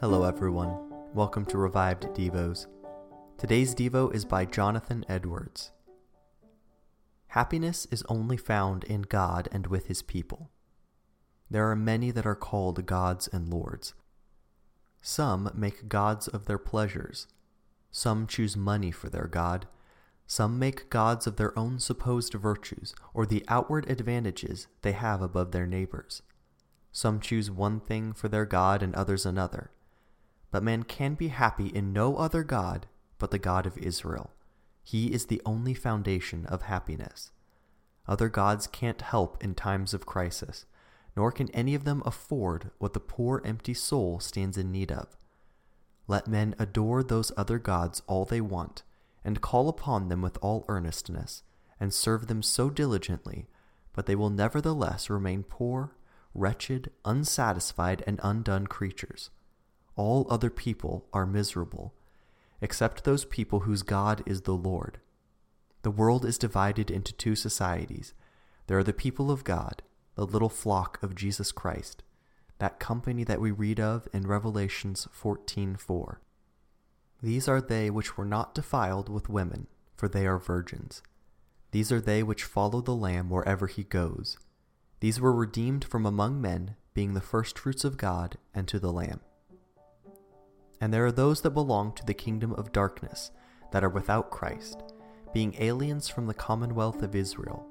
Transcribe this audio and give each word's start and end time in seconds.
Hello, 0.00 0.22
everyone. 0.22 0.78
Welcome 1.12 1.44
to 1.46 1.58
Revived 1.58 2.04
Devos. 2.14 2.68
Today's 3.36 3.74
Devo 3.74 4.14
is 4.14 4.24
by 4.24 4.44
Jonathan 4.44 5.04
Edwards. 5.08 5.72
Happiness 7.26 7.84
is 7.90 8.04
only 8.08 8.36
found 8.36 8.84
in 8.84 9.02
God 9.02 9.48
and 9.50 9.66
with 9.66 9.88
His 9.88 10.02
people. 10.02 10.52
There 11.50 11.68
are 11.68 11.74
many 11.74 12.12
that 12.12 12.26
are 12.26 12.36
called 12.36 12.86
gods 12.86 13.28
and 13.32 13.52
lords. 13.52 13.94
Some 15.02 15.50
make 15.52 15.88
gods 15.88 16.28
of 16.28 16.44
their 16.44 16.58
pleasures. 16.58 17.26
Some 17.90 18.28
choose 18.28 18.56
money 18.56 18.92
for 18.92 19.10
their 19.10 19.26
God. 19.26 19.66
Some 20.28 20.60
make 20.60 20.90
gods 20.90 21.26
of 21.26 21.38
their 21.38 21.58
own 21.58 21.80
supposed 21.80 22.34
virtues 22.34 22.94
or 23.12 23.26
the 23.26 23.44
outward 23.48 23.90
advantages 23.90 24.68
they 24.82 24.92
have 24.92 25.22
above 25.22 25.50
their 25.50 25.66
neighbors. 25.66 26.22
Some 26.92 27.18
choose 27.18 27.50
one 27.50 27.80
thing 27.80 28.12
for 28.12 28.28
their 28.28 28.46
God 28.46 28.80
and 28.80 28.94
others 28.94 29.26
another. 29.26 29.72
But 30.50 30.62
man 30.62 30.82
can 30.82 31.14
be 31.14 31.28
happy 31.28 31.66
in 31.68 31.92
no 31.92 32.16
other 32.16 32.42
God 32.42 32.86
but 33.18 33.30
the 33.30 33.38
God 33.38 33.66
of 33.66 33.76
Israel. 33.78 34.32
He 34.82 35.12
is 35.12 35.26
the 35.26 35.42
only 35.44 35.74
foundation 35.74 36.46
of 36.46 36.62
happiness. 36.62 37.30
Other 38.06 38.30
gods 38.30 38.66
can't 38.66 39.02
help 39.02 39.42
in 39.44 39.54
times 39.54 39.92
of 39.92 40.06
crisis, 40.06 40.64
nor 41.14 41.30
can 41.30 41.50
any 41.50 41.74
of 41.74 41.84
them 41.84 42.02
afford 42.06 42.70
what 42.78 42.94
the 42.94 43.00
poor 43.00 43.42
empty 43.44 43.74
soul 43.74 44.20
stands 44.20 44.56
in 44.56 44.72
need 44.72 44.90
of. 44.90 45.16
Let 46.06 46.26
men 46.26 46.54
adore 46.58 47.02
those 47.02 47.32
other 47.36 47.58
gods 47.58 48.00
all 48.06 48.24
they 48.24 48.40
want, 48.40 48.82
and 49.22 49.42
call 49.42 49.68
upon 49.68 50.08
them 50.08 50.22
with 50.22 50.38
all 50.40 50.64
earnestness, 50.68 51.42
and 51.78 51.92
serve 51.92 52.28
them 52.28 52.42
so 52.42 52.70
diligently, 52.70 53.46
but 53.92 54.06
they 54.06 54.16
will 54.16 54.30
nevertheless 54.30 55.10
remain 55.10 55.42
poor, 55.42 55.96
wretched, 56.32 56.90
unsatisfied, 57.04 58.02
and 58.06 58.20
undone 58.22 58.66
creatures. 58.66 59.28
All 59.98 60.28
other 60.30 60.48
people 60.48 61.08
are 61.12 61.26
miserable, 61.26 61.92
except 62.60 63.02
those 63.02 63.24
people 63.24 63.60
whose 63.60 63.82
God 63.82 64.22
is 64.26 64.42
the 64.42 64.54
Lord. 64.54 65.00
The 65.82 65.90
world 65.90 66.24
is 66.24 66.38
divided 66.38 66.88
into 66.88 67.12
two 67.12 67.34
societies. 67.34 68.14
There 68.68 68.78
are 68.78 68.84
the 68.84 68.92
people 68.92 69.28
of 69.28 69.42
God, 69.42 69.82
the 70.14 70.24
little 70.24 70.48
flock 70.48 71.02
of 71.02 71.16
Jesus 71.16 71.50
Christ, 71.50 72.04
that 72.58 72.78
company 72.78 73.24
that 73.24 73.40
we 73.40 73.50
read 73.50 73.80
of 73.80 74.06
in 74.12 74.24
Revelations 74.28 75.08
14:4. 75.12 76.20
These 77.20 77.48
are 77.48 77.60
they 77.60 77.90
which 77.90 78.16
were 78.16 78.24
not 78.24 78.54
defiled 78.54 79.08
with 79.08 79.28
women, 79.28 79.66
for 79.96 80.08
they 80.08 80.28
are 80.28 80.38
virgins. 80.38 81.02
These 81.72 81.90
are 81.90 82.00
they 82.00 82.22
which 82.22 82.44
follow 82.44 82.80
the 82.80 82.94
Lamb 82.94 83.30
wherever 83.30 83.66
he 83.66 83.82
goes. 83.82 84.38
These 85.00 85.20
were 85.20 85.32
redeemed 85.32 85.84
from 85.84 86.06
among 86.06 86.40
men, 86.40 86.76
being 86.94 87.14
the 87.14 87.20
firstfruits 87.20 87.84
of 87.84 87.96
God 87.96 88.38
and 88.54 88.68
to 88.68 88.78
the 88.78 88.92
Lamb. 88.92 89.22
And 90.80 90.94
there 90.94 91.04
are 91.06 91.12
those 91.12 91.40
that 91.42 91.50
belong 91.50 91.92
to 91.92 92.06
the 92.06 92.14
kingdom 92.14 92.52
of 92.52 92.72
darkness, 92.72 93.30
that 93.72 93.82
are 93.82 93.88
without 93.88 94.30
Christ, 94.30 94.82
being 95.32 95.56
aliens 95.58 96.08
from 96.08 96.26
the 96.26 96.34
commonwealth 96.34 97.02
of 97.02 97.14
Israel, 97.14 97.66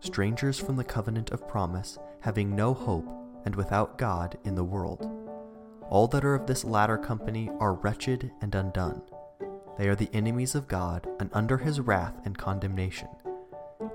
strangers 0.00 0.58
from 0.58 0.76
the 0.76 0.84
covenant 0.84 1.30
of 1.30 1.48
promise, 1.48 1.98
having 2.20 2.54
no 2.54 2.74
hope, 2.74 3.08
and 3.44 3.56
without 3.56 3.98
God 3.98 4.36
in 4.44 4.54
the 4.54 4.64
world. 4.64 5.10
All 5.88 6.06
that 6.08 6.24
are 6.24 6.34
of 6.34 6.46
this 6.46 6.64
latter 6.64 6.98
company 6.98 7.50
are 7.58 7.74
wretched 7.74 8.30
and 8.40 8.54
undone. 8.54 9.02
They 9.78 9.88
are 9.88 9.96
the 9.96 10.10
enemies 10.12 10.54
of 10.54 10.68
God, 10.68 11.08
and 11.18 11.30
under 11.32 11.58
his 11.58 11.80
wrath 11.80 12.14
and 12.24 12.36
condemnation. 12.36 13.08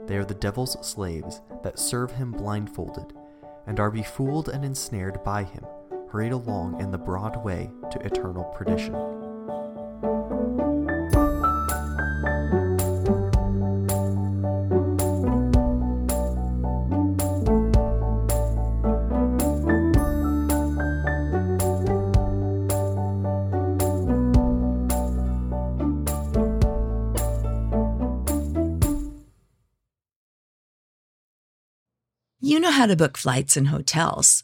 They 0.08 0.18
are 0.18 0.26
the 0.26 0.34
devil's 0.34 0.78
slaves 0.86 1.42
that 1.64 1.80
serve 1.80 2.12
him 2.12 2.32
blindfolded, 2.32 3.14
and 3.68 3.80
are 3.80 3.92
befooled 3.92 4.50
and 4.50 4.66
ensnared 4.66 5.24
by 5.24 5.44
him 5.44 5.64
hurried 6.10 6.32
along 6.32 6.80
in 6.80 6.92
the 6.92 6.98
broad 6.98 7.44
way 7.44 7.70
to 7.92 8.00
eternal 8.06 8.46
perdition. 8.56 8.96
You 32.40 32.62
know 32.62 32.72
how 32.72 32.86
to 32.86 32.96
book 32.96 33.18
flights 33.18 33.58
and 33.58 33.68
hotels. 33.68 34.44